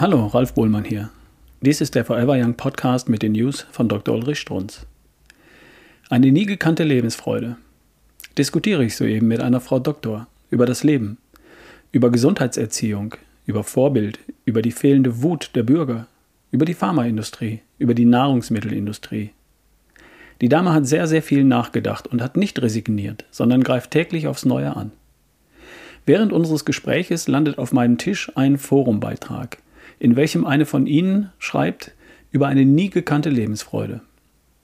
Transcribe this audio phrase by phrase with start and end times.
[0.00, 1.10] Hallo, Ralf Bohlmann hier.
[1.60, 4.14] Dies ist der Forever Young Podcast mit den News von Dr.
[4.14, 4.86] Ulrich Strunz.
[6.08, 7.58] Eine nie gekannte Lebensfreude.
[8.38, 11.18] Diskutiere ich soeben mit einer Frau Doktor über das Leben,
[11.92, 16.06] über Gesundheitserziehung, über Vorbild, über die fehlende Wut der Bürger,
[16.50, 19.32] über die Pharmaindustrie, über die Nahrungsmittelindustrie.
[20.40, 24.46] Die Dame hat sehr, sehr viel nachgedacht und hat nicht resigniert, sondern greift täglich aufs
[24.46, 24.92] Neue an.
[26.06, 29.58] Während unseres Gespräches landet auf meinem Tisch ein Forumbeitrag–
[30.00, 31.92] in welchem eine von ihnen schreibt
[32.32, 34.00] über eine nie gekannte Lebensfreude.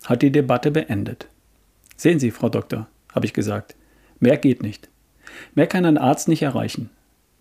[0.04, 1.28] Hat die Debatte beendet.
[1.96, 3.76] Sehen Sie, Frau Doktor, habe ich gesagt,
[4.18, 4.88] mehr geht nicht.
[5.54, 6.90] Mehr kann ein Arzt nicht erreichen.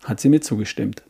[0.04, 1.04] Hat sie mir zugestimmt.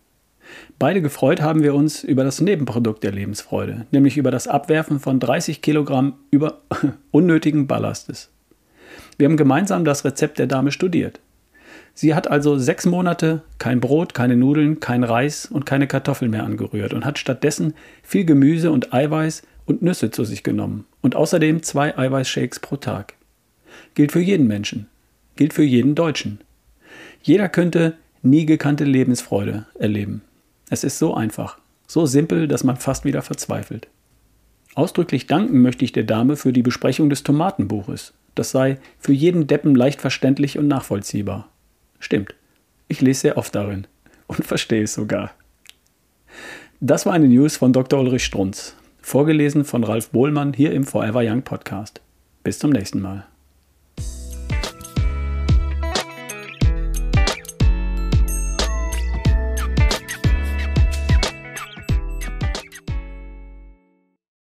[0.78, 5.20] Beide gefreut haben wir uns über das Nebenprodukt der Lebensfreude, nämlich über das Abwerfen von
[5.20, 6.62] 30 Kilogramm über
[7.12, 8.32] unnötigen Ballastes.
[9.18, 11.20] Wir haben gemeinsam das Rezept der Dame studiert.
[11.98, 16.44] Sie hat also sechs Monate kein Brot, keine Nudeln, kein Reis und keine Kartoffeln mehr
[16.44, 21.64] angerührt und hat stattdessen viel Gemüse und Eiweiß und Nüsse zu sich genommen und außerdem
[21.64, 23.14] zwei Eiweißshakes pro Tag.
[23.94, 24.88] Gilt für jeden Menschen,
[25.38, 26.42] gilt für jeden Deutschen.
[27.24, 30.22] Jeder könnte nie gekannte Lebensfreude erleben.
[30.70, 33.88] Es ist so einfach, so simpel, dass man fast wieder verzweifelt.
[34.74, 38.14] Ausdrücklich danken möchte ich der Dame für die Besprechung des Tomatenbuches.
[38.36, 41.50] Das sei für jeden Deppen leicht verständlich und nachvollziehbar.
[42.00, 42.36] Stimmt.
[42.88, 43.88] Ich lese sehr oft darin
[44.28, 45.32] und verstehe es sogar.
[46.80, 48.00] Das war eine News von Dr.
[48.00, 52.02] Ulrich Strunz, vorgelesen von Ralf Bohlmann hier im Forever Young Podcast.
[52.44, 53.26] Bis zum nächsten Mal.